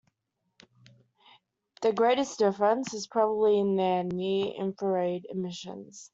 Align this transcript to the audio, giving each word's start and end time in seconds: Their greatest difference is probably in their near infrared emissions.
Their 1.83 1.93
greatest 1.93 2.39
difference 2.39 2.91
is 2.95 3.05
probably 3.05 3.59
in 3.59 3.75
their 3.75 4.03
near 4.03 4.47
infrared 4.47 5.27
emissions. 5.29 6.09